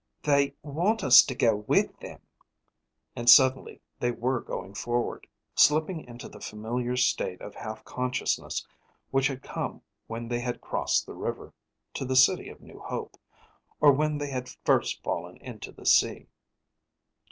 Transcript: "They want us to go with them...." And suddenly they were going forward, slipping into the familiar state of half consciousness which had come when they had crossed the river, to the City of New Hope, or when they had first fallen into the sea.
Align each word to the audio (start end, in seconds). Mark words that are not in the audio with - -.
"They 0.23 0.55
want 0.63 1.03
us 1.03 1.21
to 1.23 1.35
go 1.35 1.55
with 1.57 1.99
them...." 1.99 2.21
And 3.15 3.29
suddenly 3.29 3.81
they 3.99 4.09
were 4.09 4.41
going 4.41 4.73
forward, 4.73 5.27
slipping 5.53 6.03
into 6.05 6.27
the 6.27 6.39
familiar 6.39 6.97
state 6.97 7.39
of 7.39 7.53
half 7.53 7.83
consciousness 7.85 8.65
which 9.11 9.27
had 9.27 9.43
come 9.43 9.83
when 10.07 10.27
they 10.27 10.39
had 10.39 10.59
crossed 10.59 11.05
the 11.05 11.13
river, 11.13 11.53
to 11.93 12.03
the 12.05 12.15
City 12.15 12.49
of 12.49 12.61
New 12.61 12.79
Hope, 12.79 13.15
or 13.79 13.91
when 13.91 14.17
they 14.17 14.31
had 14.31 14.49
first 14.65 15.03
fallen 15.03 15.37
into 15.37 15.71
the 15.71 15.85
sea. 15.85 16.25